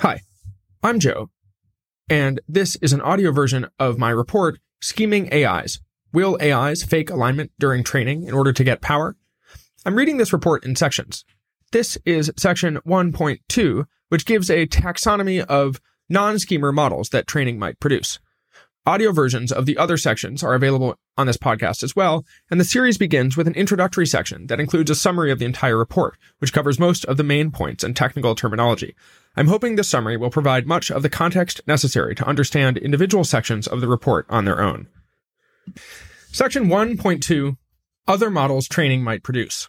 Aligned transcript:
Hi, 0.00 0.22
I'm 0.82 0.98
Joe, 0.98 1.28
and 2.08 2.40
this 2.48 2.74
is 2.76 2.94
an 2.94 3.02
audio 3.02 3.32
version 3.32 3.66
of 3.78 3.98
my 3.98 4.08
report, 4.08 4.58
Scheming 4.80 5.30
AIs. 5.30 5.78
Will 6.10 6.38
AIs 6.40 6.82
fake 6.82 7.10
alignment 7.10 7.52
during 7.58 7.84
training 7.84 8.26
in 8.26 8.32
order 8.32 8.50
to 8.50 8.64
get 8.64 8.80
power? 8.80 9.18
I'm 9.84 9.96
reading 9.96 10.16
this 10.16 10.32
report 10.32 10.64
in 10.64 10.74
sections. 10.74 11.26
This 11.70 11.98
is 12.06 12.32
section 12.38 12.78
1.2, 12.86 13.84
which 14.08 14.24
gives 14.24 14.48
a 14.48 14.66
taxonomy 14.66 15.44
of 15.44 15.82
non 16.08 16.38
schemer 16.38 16.72
models 16.72 17.10
that 17.10 17.26
training 17.26 17.58
might 17.58 17.78
produce. 17.78 18.20
Audio 18.86 19.12
versions 19.12 19.52
of 19.52 19.66
the 19.66 19.76
other 19.76 19.98
sections 19.98 20.42
are 20.42 20.54
available 20.54 20.96
on 21.18 21.26
this 21.26 21.36
podcast 21.36 21.82
as 21.82 21.94
well, 21.94 22.24
and 22.50 22.58
the 22.58 22.64
series 22.64 22.96
begins 22.96 23.36
with 23.36 23.46
an 23.46 23.54
introductory 23.54 24.06
section 24.06 24.46
that 24.46 24.58
includes 24.58 24.90
a 24.90 24.94
summary 24.94 25.30
of 25.30 25.38
the 25.38 25.44
entire 25.44 25.76
report, 25.76 26.16
which 26.38 26.54
covers 26.54 26.78
most 26.78 27.04
of 27.04 27.18
the 27.18 27.22
main 27.22 27.50
points 27.50 27.84
and 27.84 27.94
technical 27.94 28.34
terminology. 28.34 28.96
I'm 29.36 29.48
hoping 29.48 29.76
this 29.76 29.90
summary 29.90 30.16
will 30.16 30.30
provide 30.30 30.66
much 30.66 30.90
of 30.90 31.02
the 31.02 31.10
context 31.10 31.60
necessary 31.66 32.14
to 32.14 32.26
understand 32.26 32.78
individual 32.78 33.22
sections 33.22 33.66
of 33.66 33.82
the 33.82 33.88
report 33.88 34.24
on 34.30 34.46
their 34.46 34.62
own. 34.62 34.88
Section 36.32 36.68
1.2 36.68 37.58
Other 38.08 38.30
models 38.30 38.66
training 38.66 39.04
might 39.04 39.22
produce. 39.22 39.68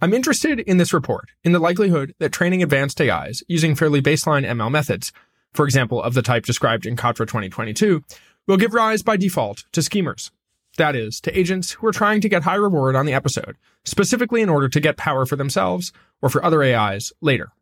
I'm 0.00 0.14
interested 0.14 0.60
in 0.60 0.76
this 0.76 0.92
report 0.92 1.24
in 1.42 1.50
the 1.50 1.58
likelihood 1.58 2.14
that 2.20 2.30
training 2.30 2.62
advanced 2.62 3.00
AIs 3.00 3.42
using 3.48 3.74
fairly 3.74 4.00
baseline 4.00 4.46
ML 4.46 4.70
methods, 4.70 5.10
for 5.52 5.64
example, 5.64 6.00
of 6.00 6.14
the 6.14 6.22
type 6.22 6.44
described 6.44 6.86
in 6.86 6.94
Cotra 6.94 7.26
2022, 7.26 8.04
will 8.48 8.56
give 8.56 8.74
rise 8.74 9.02
by 9.02 9.16
default 9.16 9.64
to 9.72 9.82
schemers. 9.82 10.32
That 10.78 10.96
is, 10.96 11.20
to 11.20 11.38
agents 11.38 11.72
who 11.72 11.86
are 11.86 11.92
trying 11.92 12.20
to 12.22 12.28
get 12.28 12.44
high 12.44 12.54
reward 12.54 12.96
on 12.96 13.06
the 13.06 13.12
episode, 13.12 13.56
specifically 13.84 14.40
in 14.40 14.48
order 14.48 14.68
to 14.68 14.80
get 14.80 14.96
power 14.96 15.26
for 15.26 15.36
themselves 15.36 15.92
or 16.22 16.28
for 16.28 16.44
other 16.44 16.62
AIs 16.62 17.12
later. 17.20 17.52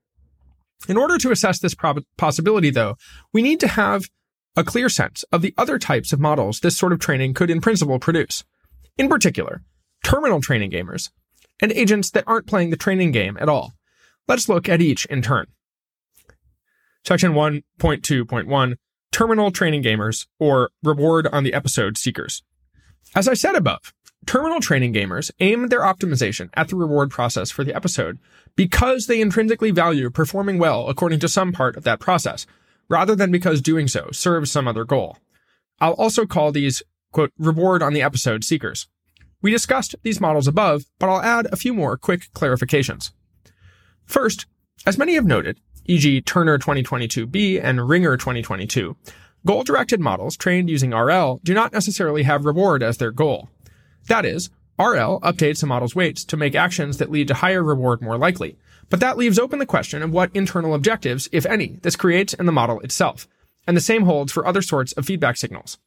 In 0.89 0.97
order 0.97 1.19
to 1.19 1.31
assess 1.31 1.59
this 1.59 1.75
prob- 1.75 2.05
possibility, 2.17 2.71
though, 2.71 2.97
we 3.33 3.43
need 3.43 3.61
to 3.61 3.69
have 3.69 4.09
a 4.55 4.65
clear 4.65 4.89
sense 4.89 5.25
of 5.33 5.43
the 5.43 5.55
other 5.59 5.79
types 5.79 6.13
of 6.13 6.21
models 6.21 6.61
this 6.61 6.77
sort 6.77 6.93
of 6.93 6.99
training 6.99 7.35
could 7.35 7.51
in 7.51 7.61
principle 7.61 7.99
produce. 7.99 8.45
In 8.97 9.09
particular, 9.09 9.63
terminal 10.05 10.41
training 10.41 10.71
gamers 10.71 11.11
and 11.61 11.73
agents 11.73 12.11
that 12.11 12.25
aren't 12.27 12.47
playing 12.47 12.71
the 12.71 12.77
training 12.77 13.13
game 13.13 13.37
at 13.41 13.49
all. 13.49 13.73
Let's 14.29 14.49
look 14.49 14.69
at 14.69 14.81
each 14.81 15.07
in 15.07 15.23
turn. 15.23 15.47
Section 17.05 17.33
1.2.1 17.33 18.77
Terminal 19.17 19.51
Training 19.51 19.83
Gamers, 19.83 20.27
or 20.39 20.69
Reward 20.83 21.27
on 21.29 21.43
the 21.43 21.55
Episode 21.55 21.97
Seekers. 21.97 22.43
As 23.15 23.27
I 23.27 23.33
said 23.33 23.55
above, 23.55 23.95
terminal 24.27 24.61
training 24.61 24.93
gamers 24.93 25.31
aim 25.41 25.69
their 25.69 25.81
optimization 25.81 26.51
at 26.53 26.69
the 26.69 26.77
reward 26.77 27.11
process 27.11 27.51
for 27.51 27.65
the 27.65 27.75
episode 27.75 28.19
because 28.57 29.07
they 29.07 29.23
intrinsically 29.23 29.71
value 29.71 30.11
performing 30.11 30.59
well 30.59 30.91
according 30.91 31.19
to 31.21 31.31
some 31.31 31.51
part 31.51 31.79
of 31.79 31.85
that 31.85 31.99
process, 31.99 32.45
rather 32.91 33.17
than 33.17 33.33
because 33.33 33.63
doing 33.63 33.89
so 33.89 34.11
serves 34.13 34.53
some 34.53 34.69
other 34.69 34.85
goal. 34.85 35.17
I'll 35.81 35.95
also 35.95 36.27
call 36.27 36.53
these, 36.53 36.83
quote, 37.11 37.33
reward 37.39 37.83
on 37.83 37.95
the 37.95 38.03
episode 38.03 38.45
seekers. 38.45 38.87
We 39.41 39.51
discussed 39.51 39.95
these 40.03 40.21
models 40.21 40.47
above, 40.47 40.85
but 40.99 41.09
I'll 41.09 41.23
add 41.23 41.47
a 41.51 41.57
few 41.57 41.73
more 41.73 41.97
quick 41.97 42.29
clarifications. 42.35 43.13
First, 44.05 44.45
as 44.85 44.99
many 44.99 45.15
have 45.15 45.25
noted, 45.25 45.59
e.g. 45.89 46.21
Turner 46.23 46.59
2022b 46.59 47.61
and 47.63 47.89
Ringer 47.89 48.17
2022, 48.17 48.97
goal-directed 49.47 50.01
models 50.01 50.37
trained 50.37 50.69
using 50.69 50.91
RL 50.91 51.41
do 51.45 51.55
not 51.55 51.73
necessarily 51.73 52.25
have 52.25 52.45
reward 52.45 52.83
as 52.83 52.99
their 52.99 53.11
goal. 53.11 53.49
That 54.09 54.25
is, 54.25 54.51
RL 54.79 55.21
updates 55.21 55.63
a 55.63 55.67
model's 55.67 55.95
weights 55.95 56.25
to 56.27 56.37
make 56.37 56.55
actions 56.55 56.99
that 56.99 57.11
lead 57.11 57.29
to 57.29 57.35
higher 57.35 57.63
reward 57.63 58.03
more 58.03 58.19
likely. 58.19 58.59
But 58.91 59.01
that 59.01 59.17
leaves 59.17 59.39
open 59.39 59.59
the 59.59 59.67
question 59.67 60.03
of 60.03 60.13
what 60.13 60.31
internal 60.35 60.75
objectives, 60.75 61.29
if 61.33 61.47
any, 61.47 61.79
this 61.83 61.97
creates 61.97 62.35
in 62.35 62.47
the 62.47 62.53
model 62.53 62.81
itself. 62.81 63.27
And 63.67 63.77
the 63.77 63.81
same 63.81 64.03
holds 64.03 64.33
for 64.33 64.47
other 64.47 64.63
sorts 64.63 64.93
of 64.93 65.07
feedback 65.07 65.37
signals. 65.37 65.79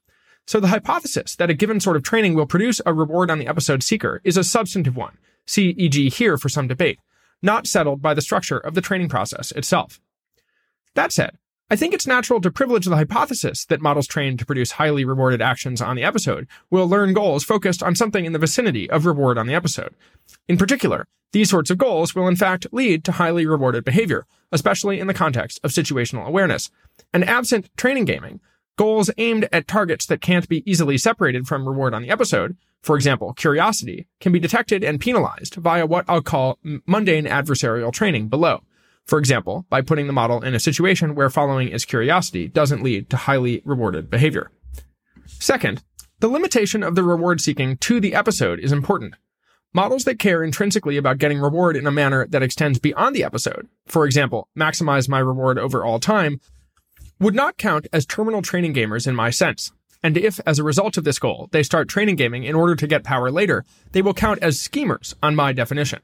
So 0.45 0.59
the 0.59 0.69
hypothesis 0.69 1.35
that 1.35 1.51
a 1.51 1.53
given 1.53 1.79
sort 1.79 1.95
of 1.95 2.03
training 2.03 2.33
will 2.33 2.47
produce 2.47 2.81
a 2.85 2.93
reward 2.93 3.29
on 3.29 3.37
the 3.37 3.47
episode 3.47 3.83
seeker 3.83 4.19
is 4.23 4.35
a 4.35 4.43
substantive 4.43 4.97
one. 4.97 5.17
See 5.45 5.75
e.g. 5.77 6.09
here 6.09 6.37
for 6.37 6.49
some 6.49 6.67
debate, 6.67 6.99
not 7.41 7.67
settled 7.67 8.01
by 8.01 8.13
the 8.13 8.21
structure 8.21 8.57
of 8.57 8.73
the 8.73 8.81
training 8.81 9.09
process 9.09 9.51
itself. 9.51 9.99
That 10.95 11.11
said, 11.11 11.37
I 11.71 11.75
think 11.75 11.93
it's 11.93 12.07
natural 12.07 12.41
to 12.41 12.49
privilege 12.49 12.85
the 12.85 12.95
hypothesis 12.95 13.65
that 13.65 13.81
models 13.81 14.07
trained 14.07 14.39
to 14.39 14.45
produce 14.45 14.71
highly 14.71 15.05
rewarded 15.05 15.39
actions 15.41 15.81
on 15.81 15.95
the 15.95 16.03
episode 16.03 16.47
will 16.71 16.87
learn 16.87 17.13
goals 17.13 17.43
focused 17.43 17.83
on 17.83 17.95
something 17.95 18.25
in 18.25 18.33
the 18.33 18.39
vicinity 18.39 18.89
of 18.89 19.05
reward 19.05 19.37
on 19.37 19.45
the 19.45 19.53
episode. 19.53 19.93
In 20.47 20.57
particular, 20.57 21.05
these 21.31 21.51
sorts 21.51 21.69
of 21.69 21.77
goals 21.77 22.15
will 22.15 22.27
in 22.27 22.35
fact 22.35 22.65
lead 22.71 23.03
to 23.03 23.11
highly 23.13 23.45
rewarded 23.45 23.85
behavior, 23.85 24.25
especially 24.51 24.99
in 24.99 25.05
the 25.05 25.13
context 25.13 25.59
of 25.63 25.69
situational 25.69 26.25
awareness. 26.25 26.71
And 27.13 27.23
absent 27.23 27.69
training 27.77 28.05
gaming, 28.05 28.39
goals 28.75 29.11
aimed 29.19 29.47
at 29.51 29.67
targets 29.67 30.07
that 30.07 30.21
can't 30.21 30.49
be 30.49 30.69
easily 30.69 30.97
separated 30.97 31.47
from 31.47 31.67
reward 31.67 31.93
on 31.93 32.01
the 32.01 32.09
episode, 32.09 32.57
for 32.81 32.95
example, 32.95 33.33
curiosity, 33.33 34.07
can 34.19 34.31
be 34.31 34.39
detected 34.39 34.83
and 34.83 34.99
penalized 34.99 35.55
via 35.55 35.85
what 35.85 36.05
I'll 36.07 36.21
call 36.21 36.59
mundane 36.85 37.25
adversarial 37.25 37.91
training 37.91 38.29
below. 38.29 38.63
For 39.05 39.19
example, 39.19 39.65
by 39.69 39.81
putting 39.81 40.07
the 40.07 40.13
model 40.13 40.43
in 40.43 40.53
a 40.53 40.59
situation 40.59 41.15
where 41.15 41.29
following 41.29 41.69
its 41.69 41.85
curiosity 41.85 42.47
doesn't 42.47 42.83
lead 42.83 43.09
to 43.09 43.17
highly 43.17 43.61
rewarded 43.65 44.09
behavior. 44.09 44.51
Second, 45.25 45.83
the 46.19 46.27
limitation 46.27 46.83
of 46.83 46.95
the 46.95 47.03
reward 47.03 47.41
seeking 47.41 47.77
to 47.77 47.99
the 47.99 48.13
episode 48.13 48.59
is 48.59 48.71
important. 48.71 49.15
Models 49.73 50.03
that 50.05 50.19
care 50.19 50.43
intrinsically 50.43 50.97
about 50.97 51.19
getting 51.19 51.39
reward 51.39 51.75
in 51.75 51.87
a 51.87 51.91
manner 51.91 52.27
that 52.27 52.43
extends 52.43 52.79
beyond 52.79 53.15
the 53.15 53.23
episode, 53.23 53.67
for 53.85 54.05
example, 54.05 54.47
maximize 54.57 55.07
my 55.07 55.19
reward 55.19 55.59
over 55.59 55.83
all 55.83 55.99
time, 55.99 56.39
would 57.19 57.35
not 57.35 57.57
count 57.57 57.87
as 57.93 58.05
terminal 58.05 58.41
training 58.41 58.73
gamers 58.73 59.07
in 59.07 59.15
my 59.15 59.29
sense. 59.29 59.71
And 60.01 60.17
if, 60.17 60.39
as 60.45 60.59
a 60.59 60.63
result 60.63 60.97
of 60.97 61.03
this 61.03 61.19
goal, 61.19 61.49
they 61.51 61.63
start 61.63 61.89
training 61.89 62.15
gaming 62.15 62.43
in 62.43 62.55
order 62.55 62.75
to 62.75 62.87
get 62.87 63.03
power 63.03 63.29
later, 63.29 63.65
they 63.91 64.01
will 64.01 64.13
count 64.13 64.39
as 64.41 64.59
schemers 64.59 65.15
on 65.21 65.35
my 65.35 65.51
definition. 65.51 66.01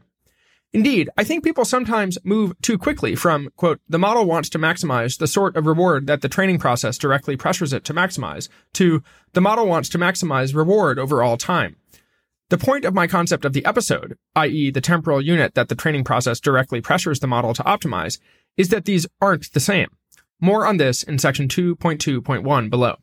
Indeed, 0.73 1.09
I 1.17 1.23
think 1.23 1.41
people 1.41 1.63
sometimes 1.63 2.17
move 2.25 2.59
too 2.61 2.77
quickly 2.77 3.15
from, 3.15 3.49
quote, 3.55 3.79
the 3.87 3.97
model 3.97 4.25
wants 4.25 4.49
to 4.49 4.59
maximize 4.59 5.17
the 5.17 5.27
sort 5.27 5.55
of 5.55 5.67
reward 5.67 6.05
that 6.07 6.19
the 6.19 6.27
training 6.27 6.59
process 6.59 6.97
directly 6.97 7.37
pressures 7.37 7.71
it 7.71 7.85
to 7.85 7.93
maximize, 7.93 8.49
to 8.73 9.01
the 9.31 9.39
model 9.39 9.67
wants 9.67 9.87
to 9.89 9.97
maximize 9.97 10.53
reward 10.53 10.99
over 10.99 11.23
all 11.23 11.37
time. 11.37 11.77
The 12.49 12.57
point 12.57 12.83
of 12.83 12.93
my 12.93 13.07
concept 13.07 13.45
of 13.45 13.53
the 13.53 13.65
episode, 13.65 14.17
i.e., 14.35 14.69
the 14.69 14.81
temporal 14.81 15.21
unit 15.21 15.55
that 15.55 15.69
the 15.69 15.75
training 15.75 16.03
process 16.03 16.41
directly 16.41 16.81
pressures 16.81 17.21
the 17.21 17.27
model 17.27 17.53
to 17.53 17.63
optimize, 17.63 18.19
is 18.57 18.67
that 18.69 18.83
these 18.83 19.07
aren't 19.21 19.53
the 19.53 19.61
same. 19.61 19.87
More 20.41 20.65
on 20.65 20.75
this 20.75 21.03
in 21.03 21.17
section 21.19 21.47
2.2.1 21.47 22.69
below. 22.69 22.97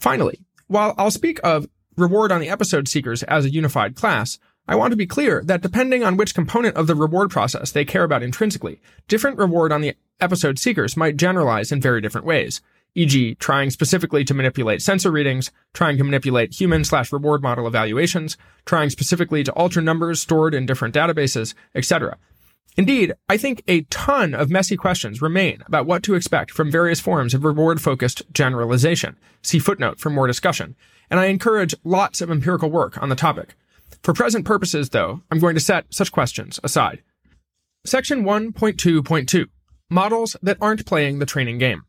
Finally, 0.00 0.40
while 0.66 0.94
I'll 0.96 1.10
speak 1.10 1.38
of 1.44 1.68
reward 1.96 2.32
on 2.32 2.40
the 2.40 2.48
episode 2.48 2.88
seekers 2.88 3.22
as 3.24 3.44
a 3.44 3.50
unified 3.50 3.94
class, 3.94 4.38
I 4.66 4.74
want 4.74 4.92
to 4.92 4.96
be 4.96 5.06
clear 5.06 5.42
that 5.44 5.60
depending 5.60 6.02
on 6.02 6.16
which 6.16 6.34
component 6.34 6.76
of 6.76 6.86
the 6.86 6.94
reward 6.94 7.30
process 7.30 7.70
they 7.70 7.84
care 7.84 8.04
about 8.04 8.22
intrinsically, 8.22 8.80
different 9.08 9.36
reward 9.36 9.72
on 9.72 9.82
the 9.82 9.94
episode 10.20 10.58
seekers 10.58 10.96
might 10.96 11.18
generalize 11.18 11.70
in 11.70 11.82
very 11.82 12.00
different 12.00 12.26
ways, 12.26 12.62
e.g., 12.94 13.34
trying 13.34 13.68
specifically 13.68 14.24
to 14.24 14.32
manipulate 14.32 14.80
sensor 14.80 15.10
readings, 15.10 15.50
trying 15.74 15.98
to 15.98 16.04
manipulate 16.04 16.58
human 16.58 16.82
slash 16.82 17.12
reward 17.12 17.42
model 17.42 17.66
evaluations, 17.66 18.38
trying 18.64 18.88
specifically 18.88 19.44
to 19.44 19.52
alter 19.52 19.82
numbers 19.82 20.20
stored 20.20 20.54
in 20.54 20.66
different 20.66 20.94
databases, 20.94 21.52
etc. 21.74 22.16
Indeed, 22.80 23.12
I 23.28 23.36
think 23.36 23.62
a 23.68 23.82
ton 23.90 24.32
of 24.32 24.48
messy 24.48 24.74
questions 24.74 25.20
remain 25.20 25.62
about 25.66 25.84
what 25.84 26.02
to 26.04 26.14
expect 26.14 26.50
from 26.50 26.70
various 26.70 26.98
forms 26.98 27.34
of 27.34 27.44
reward 27.44 27.78
focused 27.78 28.22
generalization. 28.32 29.18
See 29.42 29.58
footnote 29.58 30.00
for 30.00 30.08
more 30.08 30.26
discussion. 30.26 30.76
And 31.10 31.20
I 31.20 31.26
encourage 31.26 31.74
lots 31.84 32.22
of 32.22 32.30
empirical 32.30 32.70
work 32.70 32.96
on 33.02 33.10
the 33.10 33.14
topic. 33.14 33.54
For 34.02 34.14
present 34.14 34.46
purposes, 34.46 34.88
though, 34.88 35.20
I'm 35.30 35.40
going 35.40 35.56
to 35.56 35.60
set 35.60 35.92
such 35.92 36.10
questions 36.10 36.58
aside. 36.64 37.02
Section 37.84 38.24
1.2.2 38.24 39.44
Models 39.90 40.38
that 40.40 40.56
aren't 40.58 40.86
playing 40.86 41.18
the 41.18 41.26
training 41.26 41.58
game. 41.58 41.82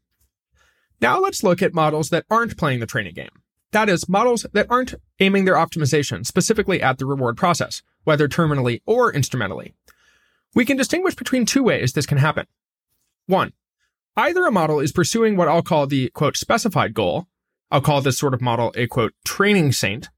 Now 0.99 1.21
let's 1.21 1.41
look 1.41 1.61
at 1.61 1.73
models 1.73 2.09
that 2.09 2.25
aren't 2.29 2.57
playing 2.57 2.81
the 2.81 2.85
training 2.85 3.13
game. 3.13 3.31
That 3.71 3.87
is, 3.87 4.09
models 4.09 4.45
that 4.51 4.67
aren't 4.69 4.95
aiming 5.21 5.45
their 5.45 5.55
optimization 5.55 6.25
specifically 6.25 6.81
at 6.81 6.97
the 6.97 7.05
reward 7.05 7.37
process, 7.37 7.81
whether 8.03 8.27
terminally 8.27 8.81
or 8.85 9.09
instrumentally. 9.13 9.73
We 10.53 10.65
can 10.65 10.77
distinguish 10.77 11.15
between 11.15 11.45
two 11.45 11.63
ways 11.63 11.93
this 11.93 12.05
can 12.05 12.17
happen. 12.17 12.45
One, 13.25 13.53
either 14.17 14.45
a 14.45 14.51
model 14.51 14.79
is 14.79 14.91
pursuing 14.91 15.37
what 15.37 15.47
I'll 15.47 15.61
call 15.61 15.87
the 15.87 16.09
quote 16.09 16.37
specified 16.37 16.93
goal. 16.93 17.27
I'll 17.69 17.81
call 17.81 18.01
this 18.01 18.17
sort 18.17 18.33
of 18.33 18.41
model 18.41 18.73
a 18.75 18.87
quote 18.87 19.13
training 19.23 19.71
saint 19.71 20.09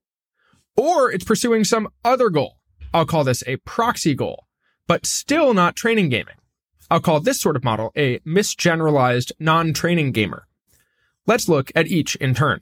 or 0.76 1.12
it's 1.12 1.26
pursuing 1.26 1.64
some 1.64 1.88
other 2.04 2.30
goal. 2.30 2.58
I'll 2.94 3.06
call 3.06 3.24
this 3.24 3.44
a 3.48 3.56
proxy 3.58 4.16
goal, 4.16 4.48
but 4.88 5.06
still 5.06 5.54
not 5.54 5.76
training 5.76 6.10
gaming. 6.10 6.34
I'll 6.90 7.00
call 7.00 7.20
this 7.20 7.40
sort 7.40 7.56
of 7.56 7.64
model 7.64 7.92
a 7.96 8.18
misgeneralized 8.20 9.32
non-training 9.40 10.12
gamer. 10.12 10.48
Let's 11.26 11.48
look 11.48 11.72
at 11.76 11.88
each 11.88 12.16
in 12.18 12.36
turn. 12.36 12.60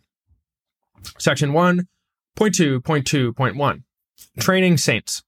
Section 1.17 1.51
1.2.2.1 1.51 3.83
Training 4.39 4.77
Saints. 4.77 5.24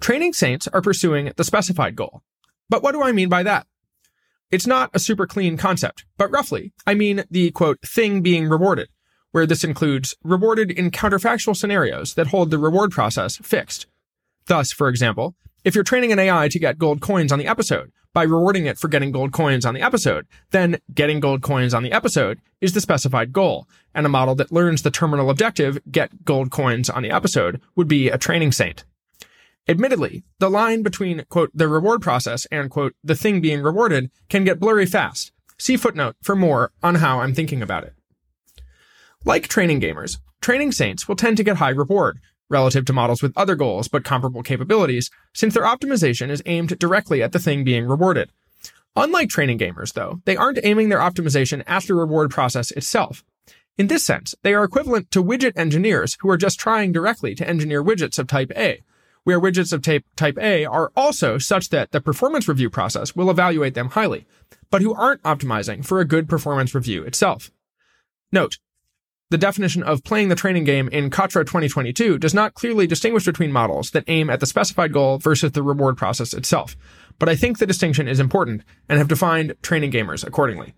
Training 0.00 0.32
Saints 0.32 0.66
are 0.68 0.80
pursuing 0.80 1.30
the 1.36 1.44
specified 1.44 1.94
goal. 1.94 2.22
But 2.70 2.82
what 2.82 2.92
do 2.92 3.02
I 3.02 3.12
mean 3.12 3.28
by 3.28 3.42
that? 3.42 3.66
It's 4.50 4.66
not 4.66 4.90
a 4.94 4.98
super 4.98 5.26
clean 5.26 5.58
concept, 5.58 6.06
but 6.16 6.30
roughly, 6.30 6.72
I 6.86 6.94
mean 6.94 7.24
the 7.30 7.50
quote, 7.50 7.80
thing 7.82 8.22
being 8.22 8.48
rewarded, 8.48 8.88
where 9.32 9.46
this 9.46 9.62
includes 9.62 10.16
rewarded 10.24 10.70
in 10.70 10.90
counterfactual 10.90 11.54
scenarios 11.54 12.14
that 12.14 12.28
hold 12.28 12.50
the 12.50 12.58
reward 12.58 12.92
process 12.92 13.36
fixed. 13.36 13.86
Thus, 14.46 14.72
for 14.72 14.88
example, 14.88 15.36
if 15.64 15.74
you're 15.74 15.84
training 15.84 16.12
an 16.12 16.18
AI 16.18 16.48
to 16.48 16.58
get 16.58 16.78
gold 16.78 17.02
coins 17.02 17.30
on 17.30 17.38
the 17.38 17.46
episode 17.46 17.92
by 18.14 18.22
rewarding 18.22 18.64
it 18.64 18.78
for 18.78 18.88
getting 18.88 19.12
gold 19.12 19.32
coins 19.32 19.66
on 19.66 19.74
the 19.74 19.82
episode, 19.82 20.26
then 20.50 20.78
getting 20.94 21.20
gold 21.20 21.42
coins 21.42 21.74
on 21.74 21.82
the 21.82 21.92
episode 21.92 22.40
is 22.62 22.72
the 22.72 22.80
specified 22.80 23.34
goal, 23.34 23.68
and 23.94 24.06
a 24.06 24.08
model 24.08 24.34
that 24.36 24.50
learns 24.50 24.80
the 24.80 24.90
terminal 24.90 25.28
objective, 25.28 25.78
get 25.90 26.24
gold 26.24 26.50
coins 26.50 26.88
on 26.88 27.02
the 27.02 27.10
episode, 27.10 27.60
would 27.76 27.86
be 27.86 28.08
a 28.08 28.16
training 28.16 28.50
saint. 28.50 28.84
Admittedly, 29.68 30.24
the 30.38 30.50
line 30.50 30.82
between, 30.82 31.24
quote, 31.28 31.50
the 31.54 31.68
reward 31.68 32.02
process 32.02 32.46
and, 32.46 32.70
quote, 32.70 32.94
the 33.04 33.14
thing 33.14 33.40
being 33.40 33.62
rewarded 33.62 34.10
can 34.28 34.44
get 34.44 34.60
blurry 34.60 34.86
fast. 34.86 35.32
See 35.58 35.76
footnote 35.76 36.16
for 36.22 36.34
more 36.34 36.72
on 36.82 36.96
how 36.96 37.20
I'm 37.20 37.34
thinking 37.34 37.62
about 37.62 37.84
it. 37.84 37.94
Like 39.24 39.48
training 39.48 39.80
gamers, 39.80 40.18
training 40.40 40.72
saints 40.72 41.06
will 41.06 41.16
tend 41.16 41.36
to 41.36 41.44
get 41.44 41.58
high 41.58 41.70
reward 41.70 42.20
relative 42.50 42.84
to 42.84 42.92
models 42.92 43.22
with 43.22 43.32
other 43.36 43.54
goals 43.54 43.88
but 43.88 44.04
comparable 44.04 44.42
capabilities, 44.42 45.10
since 45.32 45.54
their 45.54 45.62
optimization 45.62 46.28
is 46.28 46.42
aimed 46.44 46.78
directly 46.78 47.22
at 47.22 47.32
the 47.32 47.38
thing 47.38 47.64
being 47.64 47.86
rewarded. 47.86 48.30
Unlike 48.96 49.30
training 49.30 49.58
gamers, 49.58 49.94
though, 49.94 50.20
they 50.24 50.36
aren't 50.36 50.58
aiming 50.64 50.88
their 50.88 50.98
optimization 50.98 51.62
at 51.66 51.84
the 51.84 51.94
reward 51.94 52.30
process 52.30 52.72
itself. 52.72 53.24
In 53.78 53.86
this 53.86 54.04
sense, 54.04 54.34
they 54.42 54.52
are 54.52 54.64
equivalent 54.64 55.10
to 55.12 55.22
widget 55.22 55.56
engineers 55.56 56.18
who 56.20 56.28
are 56.28 56.36
just 56.36 56.58
trying 56.58 56.92
directly 56.92 57.34
to 57.36 57.48
engineer 57.48 57.82
widgets 57.82 58.18
of 58.18 58.26
type 58.26 58.50
A, 58.56 58.82
where 59.24 59.40
widgets 59.40 59.72
of 59.72 59.82
type, 59.82 60.04
type 60.16 60.38
A 60.38 60.64
are 60.64 60.92
also 60.96 61.38
such 61.38 61.68
that 61.70 61.92
the 61.92 62.00
performance 62.00 62.48
review 62.48 62.70
process 62.70 63.14
will 63.14 63.30
evaluate 63.30 63.74
them 63.74 63.90
highly, 63.90 64.26
but 64.70 64.82
who 64.82 64.94
aren't 64.94 65.22
optimizing 65.22 65.84
for 65.84 66.00
a 66.00 66.04
good 66.04 66.28
performance 66.28 66.74
review 66.74 67.02
itself. 67.02 67.50
Note, 68.32 68.58
the 69.30 69.38
definition 69.38 69.84
of 69.84 70.02
playing 70.02 70.28
the 70.28 70.34
training 70.34 70.64
game 70.64 70.88
in 70.88 71.08
Cotra 71.08 71.42
2022 71.42 72.18
does 72.18 72.34
not 72.34 72.54
clearly 72.54 72.88
distinguish 72.88 73.24
between 73.26 73.52
models 73.52 73.92
that 73.92 74.04
aim 74.08 74.28
at 74.28 74.40
the 74.40 74.46
specified 74.46 74.92
goal 74.92 75.18
versus 75.18 75.52
the 75.52 75.62
reward 75.62 75.96
process 75.96 76.34
itself, 76.34 76.76
but 77.18 77.28
I 77.28 77.36
think 77.36 77.58
the 77.58 77.66
distinction 77.66 78.08
is 78.08 78.18
important 78.18 78.64
and 78.88 78.98
have 78.98 79.06
defined 79.06 79.54
training 79.62 79.92
gamers 79.92 80.26
accordingly. 80.26 80.74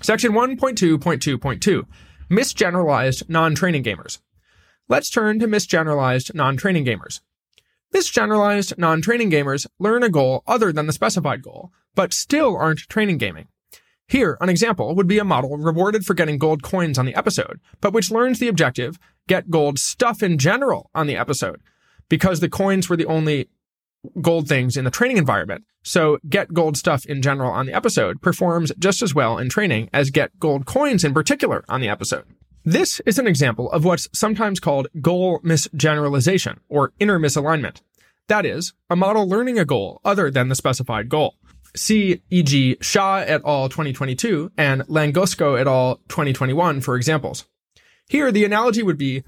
Section 0.00 0.32
1.2.2.2 0.32 1.86
Misgeneralized 2.30 3.28
non-training 3.28 3.82
gamers. 3.82 4.18
Let's 4.86 5.08
turn 5.08 5.38
to 5.38 5.48
misgeneralized 5.48 6.34
non-training 6.34 6.84
gamers. 6.84 7.20
Misgeneralized 7.94 8.76
non-training 8.76 9.30
gamers 9.30 9.66
learn 9.78 10.02
a 10.02 10.10
goal 10.10 10.42
other 10.46 10.72
than 10.72 10.86
the 10.86 10.92
specified 10.92 11.42
goal, 11.42 11.72
but 11.94 12.12
still 12.12 12.54
aren't 12.54 12.80
training 12.80 13.16
gaming. 13.16 13.48
Here, 14.06 14.36
an 14.42 14.50
example 14.50 14.94
would 14.94 15.06
be 15.06 15.18
a 15.18 15.24
model 15.24 15.56
rewarded 15.56 16.04
for 16.04 16.12
getting 16.12 16.36
gold 16.36 16.62
coins 16.62 16.98
on 16.98 17.06
the 17.06 17.14
episode, 17.14 17.60
but 17.80 17.94
which 17.94 18.10
learns 18.10 18.40
the 18.40 18.48
objective, 18.48 18.98
get 19.26 19.48
gold 19.48 19.78
stuff 19.78 20.22
in 20.22 20.36
general 20.36 20.90
on 20.94 21.06
the 21.06 21.16
episode, 21.16 21.62
because 22.10 22.40
the 22.40 22.50
coins 22.50 22.90
were 22.90 22.96
the 22.98 23.06
only 23.06 23.48
gold 24.20 24.48
things 24.48 24.76
in 24.76 24.84
the 24.84 24.90
training 24.90 25.16
environment. 25.16 25.64
So 25.82 26.18
get 26.28 26.52
gold 26.52 26.76
stuff 26.76 27.06
in 27.06 27.22
general 27.22 27.50
on 27.50 27.64
the 27.64 27.72
episode 27.72 28.20
performs 28.20 28.70
just 28.78 29.00
as 29.00 29.14
well 29.14 29.38
in 29.38 29.48
training 29.48 29.88
as 29.94 30.10
get 30.10 30.38
gold 30.38 30.66
coins 30.66 31.04
in 31.04 31.14
particular 31.14 31.64
on 31.70 31.80
the 31.80 31.88
episode. 31.88 32.26
This 32.66 32.98
is 33.04 33.18
an 33.18 33.26
example 33.26 33.70
of 33.72 33.84
what's 33.84 34.08
sometimes 34.14 34.58
called 34.58 34.88
goal 35.02 35.38
misgeneralization 35.40 36.60
or 36.70 36.94
inner 36.98 37.18
misalignment. 37.18 37.82
That 38.28 38.46
is, 38.46 38.72
a 38.88 38.96
model 38.96 39.28
learning 39.28 39.58
a 39.58 39.66
goal 39.66 40.00
other 40.02 40.30
than 40.30 40.48
the 40.48 40.54
specified 40.54 41.10
goal. 41.10 41.34
See, 41.76 42.22
e.g., 42.30 42.78
Shah 42.80 43.16
et 43.26 43.42
al. 43.44 43.68
2022 43.68 44.52
and 44.56 44.80
Langosco 44.88 45.60
et 45.60 45.66
al. 45.66 45.96
2021 46.08 46.80
for 46.80 46.96
examples. 46.96 47.44
Here, 48.08 48.32
the 48.32 48.46
analogy 48.46 48.82
would 48.82 48.96
be 48.96 49.24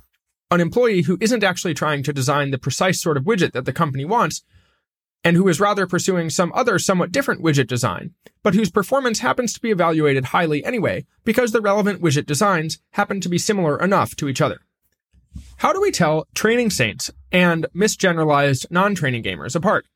an 0.50 0.62
employee 0.62 1.02
who 1.02 1.18
isn't 1.20 1.44
actually 1.44 1.74
trying 1.74 2.02
to 2.04 2.14
design 2.14 2.52
the 2.52 2.58
precise 2.58 3.02
sort 3.02 3.18
of 3.18 3.24
widget 3.24 3.52
that 3.52 3.66
the 3.66 3.72
company 3.72 4.06
wants, 4.06 4.44
and 5.24 5.36
who 5.36 5.48
is 5.48 5.60
rather 5.60 5.86
pursuing 5.86 6.30
some 6.30 6.52
other 6.54 6.78
somewhat 6.78 7.12
different 7.12 7.42
widget 7.42 7.66
design, 7.66 8.14
but 8.42 8.54
whose 8.54 8.70
performance 8.70 9.20
happens 9.20 9.52
to 9.52 9.60
be 9.60 9.70
evaluated 9.70 10.26
highly 10.26 10.64
anyway 10.64 11.04
because 11.24 11.52
the 11.52 11.60
relevant 11.60 12.00
widget 12.00 12.26
designs 12.26 12.78
happen 12.92 13.20
to 13.20 13.28
be 13.28 13.38
similar 13.38 13.78
enough 13.80 14.14
to 14.16 14.28
each 14.28 14.40
other. 14.40 14.60
How 15.58 15.72
do 15.72 15.80
we 15.80 15.90
tell 15.90 16.26
training 16.34 16.70
saints 16.70 17.10
and 17.32 17.66
misgeneralized 17.74 18.70
non-training 18.70 19.22
gamers 19.22 19.56
apart? 19.56 19.86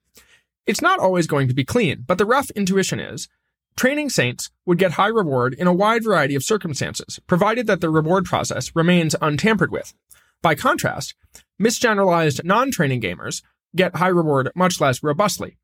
It's 0.67 0.83
not 0.83 0.99
always 0.99 1.27
going 1.27 1.49
to 1.49 1.55
be 1.55 1.65
clean, 1.65 2.05
but 2.07 2.19
the 2.19 2.27
rough 2.27 2.51
intuition 2.51 3.01
is 3.01 3.29
training 3.77 4.11
saints 4.11 4.51
would 4.67 4.79
get 4.79 4.93
high 4.93 5.09
reward 5.09 5.55
in 5.55 5.67
a 5.67 5.73
wide 5.73 6.05
variety 6.05 6.35
of 6.35 6.45
circumstances, 6.45 7.19
provided 7.27 7.67
that 7.67 7.81
the 7.81 7.89
reward 7.89 8.25
process 8.25 8.75
remains 8.77 9.17
untampered 9.23 9.71
with. 9.71 9.95
By 10.43 10.55
contrast, 10.55 11.15
misgeneralized 11.61 12.45
non-training 12.45 13.01
gamers 13.01 13.43
get 13.75 13.97
high 13.97 14.09
reward 14.09 14.51
much 14.55 14.81
less 14.81 15.03
robustly. 15.03 15.57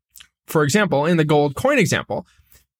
For 0.45 0.63
example, 0.63 1.05
in 1.05 1.17
the 1.17 1.25
gold 1.25 1.55
coin 1.55 1.77
example, 1.77 2.25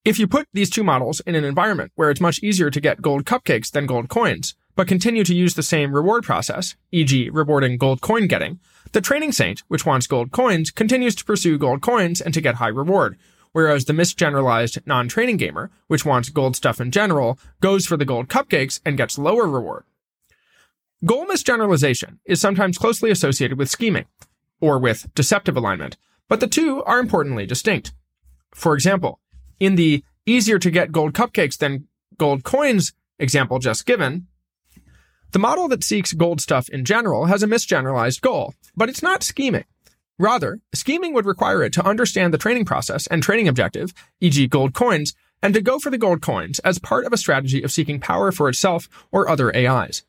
if 0.06 0.18
you 0.20 0.28
put 0.28 0.48
these 0.54 0.70
two 0.70 0.84
models 0.84 1.20
in 1.22 1.36
an 1.36 1.44
environment 1.44 1.92
where 1.96 2.10
it's 2.10 2.22
much 2.22 2.40
easier 2.42 2.70
to 2.70 2.80
get 2.80 3.02
gold 3.02 3.26
cupcakes 3.26 3.72
than 3.72 3.86
gold 3.86 4.08
coins, 4.08 4.56
but 4.78 4.88
continue 4.88 5.24
to 5.26 5.36
use 5.36 5.56
the 5.56 5.64
same 5.64 5.94
reward 5.94 6.24
process, 6.24 6.76
e.g. 6.92 7.30
rewarding 7.32 7.78
gold 7.78 8.00
coin 8.00 8.28
getting, 8.28 8.60
the 8.94 9.02
training 9.02 9.34
saint, 9.34 9.64
which 9.68 9.86
wants 9.86 10.08
gold 10.08 10.32
coins, 10.32 10.72
continues 10.72 11.16
to 11.16 11.26
pursue 11.26 11.58
gold 11.58 11.82
coins 11.82 12.22
and 12.22 12.34
to 12.34 12.40
get 12.40 12.56
high 12.56 12.68
reward, 12.68 13.18
whereas 13.52 13.86
the 13.86 13.94
misgeneralized 13.94 14.80
non-training 14.86 15.36
gamer, 15.36 15.72
which 15.88 16.06
wants 16.06 16.30
gold 16.30 16.56
stuff 16.56 16.80
in 16.80 16.92
general, 16.92 17.38
goes 17.60 17.86
for 17.86 17.98
the 17.98 18.06
gold 18.06 18.30
cupcakes 18.30 18.80
and 18.86 18.98
gets 18.98 19.18
lower 19.18 19.48
reward. 19.48 19.84
Goal 21.04 21.26
misgeneralization 21.26 22.20
is 22.26 22.40
sometimes 22.40 22.78
closely 22.78 23.12
associated 23.12 23.58
with 23.58 23.70
scheming, 23.70 24.06
or 24.60 24.80
with 24.80 25.14
deceptive 25.14 25.58
alignment, 25.58 25.98
but 26.28 26.40
the 26.40 26.48
two 26.48 26.84
are 26.84 27.00
importantly 27.00 27.46
distinct. 27.46 27.94
For 28.54 28.74
example, 28.74 29.20
in 29.60 29.76
the 29.76 30.04
easier 30.26 30.60
to 30.60 30.72
get 30.72 30.92
gold 30.92 31.14
cupcakes 31.14 31.58
than 31.58 31.88
gold 32.18 32.44
coins 32.44 32.94
example 33.20 33.60
just 33.60 33.86
given, 33.86 34.28
the 35.32 35.40
model 35.40 35.68
that 35.68 35.84
seeks 35.84 36.14
gold 36.14 36.42
stuff 36.42 36.70
in 36.70 36.86
general 36.86 37.26
has 37.26 37.44
a 37.44 37.48
misgeneralized 37.48 38.22
goal, 38.22 38.54
but 38.76 38.90
it's 38.90 39.04
not 39.04 39.24
scheming. 39.24 39.66
Rather, 40.20 40.60
scheming 40.74 41.14
would 41.14 41.26
require 41.26 41.62
it 41.64 41.74
to 41.74 41.86
understand 41.86 42.34
the 42.34 42.38
training 42.40 42.66
process 42.66 43.06
and 43.08 43.22
training 43.22 43.48
objective, 43.48 43.94
e.g. 44.20 44.48
gold 44.48 44.74
coins, 44.74 45.14
and 45.44 45.54
to 45.54 45.62
go 45.62 45.78
for 45.78 45.92
the 45.92 45.98
gold 45.98 46.22
coins 46.22 46.60
as 46.60 46.80
part 46.80 47.06
of 47.06 47.14
a 47.14 47.18
strategy 47.18 47.62
of 47.62 47.72
seeking 47.72 48.00
power 48.00 48.32
for 48.32 48.50
itself 48.50 48.90
or 49.12 49.30
other 49.30 49.56
AIs. 49.56 50.04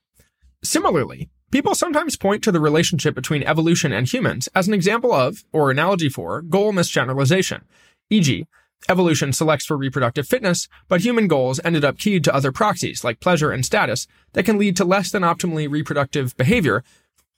Similarly, 0.62 1.28
People 1.50 1.74
sometimes 1.74 2.16
point 2.16 2.44
to 2.44 2.52
the 2.52 2.60
relationship 2.60 3.14
between 3.14 3.42
evolution 3.42 3.90
and 3.90 4.06
humans 4.06 4.50
as 4.54 4.68
an 4.68 4.74
example 4.74 5.14
of, 5.14 5.44
or 5.50 5.70
analogy 5.70 6.10
for, 6.10 6.42
goal 6.42 6.74
misgeneralization. 6.74 7.62
E.g., 8.10 8.46
evolution 8.86 9.32
selects 9.32 9.64
for 9.64 9.74
reproductive 9.74 10.28
fitness, 10.28 10.68
but 10.88 11.00
human 11.00 11.26
goals 11.26 11.58
ended 11.64 11.86
up 11.86 11.96
keyed 11.96 12.22
to 12.24 12.34
other 12.34 12.52
proxies, 12.52 13.02
like 13.02 13.18
pleasure 13.18 13.50
and 13.50 13.64
status, 13.64 14.06
that 14.34 14.44
can 14.44 14.58
lead 14.58 14.76
to 14.76 14.84
less 14.84 15.10
than 15.10 15.22
optimally 15.22 15.70
reproductive 15.70 16.36
behavior, 16.36 16.84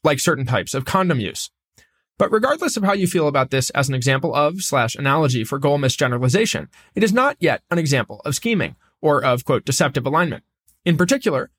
like 0.02 0.19
certain 0.19 0.45
types 0.45 0.75
of 0.75 0.85
condom 0.85 1.21
use. 1.21 1.52
But 2.19 2.33
regardless 2.33 2.76
of 2.76 2.83
how 2.83 2.95
you 2.95 3.07
feel 3.07 3.29
about 3.29 3.50
this 3.50 3.71
as 3.71 3.88
an 3.88 3.95
example 3.95 4.35
of 4.35 4.61
slash 4.62 4.97
analogy 4.97 5.45
for 5.45 5.61
goal 5.61 5.79
misgeneralization, 5.79 6.67
it 6.97 7.05
is 7.05 7.12
not 7.12 7.37
yet 7.38 7.62
an 7.71 7.79
example 7.79 8.23
of 8.25 8.35
scheming 8.35 8.75
or 9.00 9.23
of 9.23 9.45
quote 9.45 9.64
deceptive 9.64 10.05
alignment. 10.05 10.43
In 10.85 10.97
particular, 10.97 11.50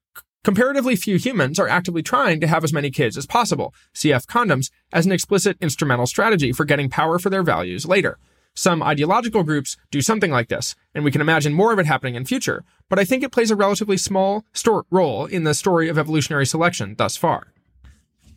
Comparatively 0.43 0.95
few 0.95 1.17
humans 1.17 1.59
are 1.59 1.67
actively 1.67 2.01
trying 2.01 2.39
to 2.39 2.47
have 2.47 2.63
as 2.63 2.73
many 2.73 2.89
kids 2.89 3.15
as 3.15 3.27
possible, 3.27 3.75
CF 3.93 4.25
condoms, 4.25 4.71
as 4.91 5.05
an 5.05 5.11
explicit 5.11 5.55
instrumental 5.61 6.07
strategy 6.07 6.51
for 6.51 6.65
getting 6.65 6.89
power 6.89 7.19
for 7.19 7.29
their 7.29 7.43
values 7.43 7.85
later. 7.85 8.17
Some 8.55 8.81
ideological 8.81 9.43
groups 9.43 9.77
do 9.91 10.01
something 10.01 10.31
like 10.31 10.49
this, 10.49 10.75
and 10.95 11.03
we 11.03 11.11
can 11.11 11.21
imagine 11.21 11.53
more 11.53 11.71
of 11.71 11.77
it 11.77 11.85
happening 11.85 12.15
in 12.15 12.25
future, 12.25 12.63
but 12.89 12.97
I 12.97 13.05
think 13.05 13.23
it 13.23 13.31
plays 13.31 13.51
a 13.51 13.55
relatively 13.55 13.97
small 13.97 14.43
sto- 14.51 14.87
role 14.89 15.27
in 15.27 15.43
the 15.43 15.53
story 15.53 15.87
of 15.89 15.99
evolutionary 15.99 16.47
selection 16.47 16.95
thus 16.97 17.15
far. 17.15 17.53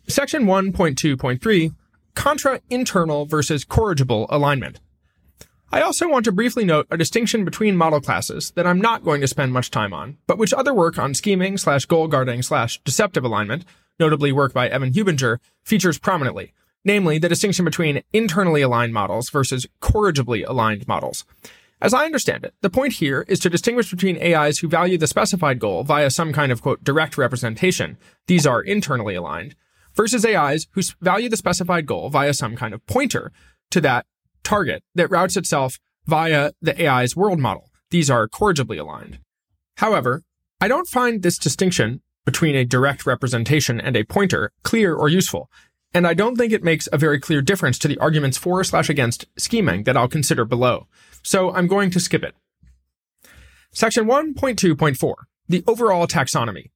Section 0.07 0.45
1.2.3 0.45 1.73
Contra 2.13 2.61
internal 2.69 3.25
versus 3.25 3.65
corrigible 3.65 4.27
alignment. 4.29 4.79
I 5.71 5.81
also 5.81 6.07
want 6.07 6.25
to 6.25 6.31
briefly 6.31 6.63
note 6.63 6.87
a 6.91 6.97
distinction 6.97 7.43
between 7.43 7.75
model 7.75 7.99
classes 7.99 8.51
that 8.51 8.67
I'm 8.67 8.79
not 8.79 9.03
going 9.03 9.21
to 9.21 9.27
spend 9.27 9.51
much 9.51 9.71
time 9.71 9.93
on, 9.93 10.17
but 10.27 10.37
which 10.37 10.53
other 10.53 10.73
work 10.73 10.97
on 10.97 11.13
scheming 11.13 11.57
slash 11.57 11.85
goal 11.85 12.07
guarding 12.07 12.43
slash 12.43 12.79
deceptive 12.83 13.25
alignment, 13.25 13.65
notably 13.99 14.31
work 14.31 14.53
by 14.53 14.69
Evan 14.69 14.93
Hubinger, 14.93 15.39
features 15.63 15.97
prominently, 15.97 16.53
namely 16.85 17.17
the 17.17 17.29
distinction 17.29 17.65
between 17.65 18.03
internally 18.13 18.61
aligned 18.61 18.93
models 18.93 19.29
versus 19.29 19.65
corrigibly 19.81 20.47
aligned 20.47 20.87
models. 20.87 21.25
As 21.81 21.93
I 21.93 22.05
understand 22.05 22.45
it, 22.45 22.53
the 22.61 22.69
point 22.69 22.93
here 22.93 23.25
is 23.27 23.39
to 23.41 23.49
distinguish 23.49 23.91
between 23.91 24.21
AIs 24.21 24.59
who 24.59 24.67
value 24.67 24.97
the 24.97 25.07
specified 25.07 25.59
goal 25.59 25.83
via 25.83 26.09
some 26.09 26.31
kind 26.31 26.51
of 26.51 26.61
quote 26.61 26.83
direct 26.83 27.17
representation, 27.17 27.97
these 28.27 28.47
are 28.47 28.61
internally 28.61 29.15
aligned, 29.15 29.55
versus 29.93 30.25
AIs 30.25 30.67
who 30.71 30.81
value 31.01 31.27
the 31.27 31.37
specified 31.37 31.85
goal 31.85 32.09
via 32.09 32.33
some 32.33 32.55
kind 32.55 32.73
of 32.73 32.85
pointer 32.85 33.31
to 33.71 33.81
that 33.81 34.05
target 34.45 34.83
that 34.93 35.11
routes 35.11 35.35
itself 35.35 35.79
via 36.05 36.51
the 36.61 36.87
AI's 36.87 37.15
world 37.15 37.39
model. 37.39 37.69
These 37.89 38.09
are 38.09 38.27
corrigibly 38.27 38.79
aligned. 38.79 39.19
However, 39.77 40.23
I 40.61 40.67
don't 40.67 40.87
find 40.87 41.21
this 41.21 41.37
distinction 41.37 42.01
between 42.25 42.55
a 42.55 42.65
direct 42.65 43.05
representation 43.05 43.79
and 43.79 43.95
a 43.95 44.03
pointer 44.03 44.51
clear 44.63 44.95
or 44.95 45.09
useful, 45.09 45.49
and 45.93 46.07
I 46.07 46.13
don't 46.13 46.35
think 46.35 46.51
it 46.51 46.63
makes 46.63 46.89
a 46.91 46.97
very 46.97 47.19
clear 47.19 47.41
difference 47.41 47.77
to 47.79 47.87
the 47.87 47.97
arguments 47.99 48.37
for 48.37 48.63
slash 48.63 48.89
against 48.89 49.25
scheming 49.37 49.83
that 49.83 49.95
I'll 49.95 50.07
consider 50.07 50.45
below. 50.45 50.87
So 51.23 51.53
I'm 51.53 51.67
going 51.67 51.89
to 51.91 51.99
skip 51.99 52.23
it. 52.23 52.35
Section 53.71 54.05
1.2.4, 54.05 55.13
the 55.47 55.63
overall 55.67 56.07
taxonomy. 56.07 56.71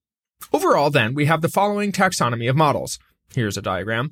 Overall, 0.54 0.90
then, 0.90 1.14
we 1.14 1.26
have 1.26 1.42
the 1.42 1.50
following 1.50 1.92
taxonomy 1.92 2.50
of 2.50 2.56
models. 2.56 3.00
Here's 3.34 3.58
a 3.58 3.62
diagram. 3.62 4.12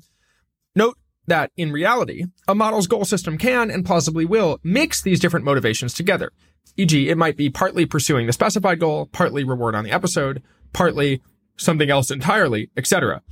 That 1.28 1.52
in 1.56 1.72
reality, 1.72 2.24
a 2.48 2.54
model's 2.54 2.86
goal 2.86 3.04
system 3.04 3.36
can 3.36 3.70
and 3.70 3.84
plausibly 3.84 4.24
will 4.24 4.58
mix 4.64 5.02
these 5.02 5.20
different 5.20 5.44
motivations 5.44 5.92
together. 5.92 6.32
E.g., 6.78 7.08
it 7.08 7.18
might 7.18 7.36
be 7.36 7.50
partly 7.50 7.84
pursuing 7.84 8.26
the 8.26 8.32
specified 8.32 8.80
goal, 8.80 9.06
partly 9.12 9.44
reward 9.44 9.74
on 9.74 9.84
the 9.84 9.90
episode, 9.90 10.42
partly 10.72 11.20
something 11.56 11.90
else 11.90 12.10
entirely, 12.10 12.70
etc. 12.78 13.22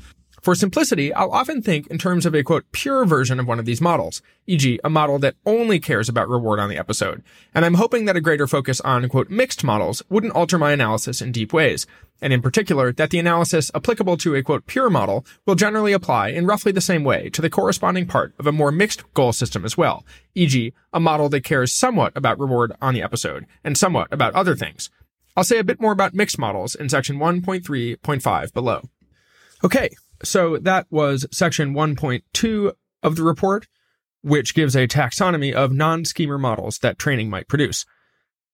For 0.46 0.54
simplicity, 0.54 1.12
I'll 1.12 1.32
often 1.32 1.60
think 1.60 1.88
in 1.88 1.98
terms 1.98 2.24
of 2.24 2.32
a 2.32 2.44
quote, 2.44 2.70
pure 2.70 3.04
version 3.04 3.40
of 3.40 3.48
one 3.48 3.58
of 3.58 3.64
these 3.64 3.80
models, 3.80 4.22
e.g., 4.46 4.78
a 4.84 4.88
model 4.88 5.18
that 5.18 5.34
only 5.44 5.80
cares 5.80 6.08
about 6.08 6.28
reward 6.28 6.60
on 6.60 6.68
the 6.68 6.78
episode. 6.78 7.24
And 7.52 7.64
I'm 7.64 7.74
hoping 7.74 8.04
that 8.04 8.14
a 8.14 8.20
greater 8.20 8.46
focus 8.46 8.80
on 8.82 9.08
quote, 9.08 9.28
mixed 9.28 9.64
models 9.64 10.04
wouldn't 10.08 10.34
alter 10.34 10.56
my 10.56 10.70
analysis 10.70 11.20
in 11.20 11.32
deep 11.32 11.52
ways. 11.52 11.84
And 12.22 12.32
in 12.32 12.42
particular, 12.42 12.92
that 12.92 13.10
the 13.10 13.18
analysis 13.18 13.72
applicable 13.74 14.18
to 14.18 14.36
a 14.36 14.42
quote, 14.44 14.66
pure 14.66 14.88
model 14.88 15.26
will 15.46 15.56
generally 15.56 15.92
apply 15.92 16.28
in 16.28 16.46
roughly 16.46 16.70
the 16.70 16.80
same 16.80 17.02
way 17.02 17.28
to 17.30 17.42
the 17.42 17.50
corresponding 17.50 18.06
part 18.06 18.32
of 18.38 18.46
a 18.46 18.52
more 18.52 18.70
mixed 18.70 19.02
goal 19.14 19.32
system 19.32 19.64
as 19.64 19.76
well, 19.76 20.06
e.g., 20.36 20.72
a 20.92 21.00
model 21.00 21.28
that 21.28 21.42
cares 21.42 21.72
somewhat 21.72 22.12
about 22.16 22.38
reward 22.38 22.72
on 22.80 22.94
the 22.94 23.02
episode 23.02 23.46
and 23.64 23.76
somewhat 23.76 24.06
about 24.12 24.32
other 24.36 24.54
things. 24.54 24.90
I'll 25.36 25.42
say 25.42 25.58
a 25.58 25.64
bit 25.64 25.80
more 25.80 25.90
about 25.90 26.14
mixed 26.14 26.38
models 26.38 26.76
in 26.76 26.88
section 26.88 27.18
1.3.5 27.18 28.52
below. 28.52 28.82
Okay, 29.64 29.88
so 30.22 30.58
that 30.58 30.86
was 30.90 31.26
section 31.32 31.74
1.2 31.74 32.72
of 33.02 33.16
the 33.16 33.22
report, 33.22 33.66
which 34.22 34.54
gives 34.54 34.74
a 34.74 34.88
taxonomy 34.88 35.52
of 35.52 35.72
non-schemer 35.72 36.38
models 36.38 36.78
that 36.78 36.98
training 36.98 37.30
might 37.30 37.48
produce. 37.48 37.84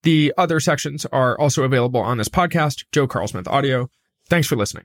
The 0.03 0.35
other 0.37 0.61
sections 0.61 1.07
are 1.07 1.39
also 1.39 1.63
available 1.63 2.01
on 2.01 2.19
this 2.19 2.29
podcast, 2.29 2.85
Joe 2.93 3.07
Carlsmith 3.07 3.47
Audio. 3.49 3.89
Thanks 4.29 4.49
for 4.49 4.57
listening. 4.57 4.85